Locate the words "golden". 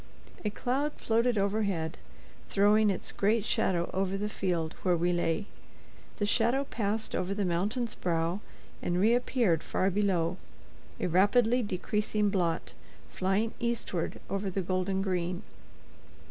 14.63-15.03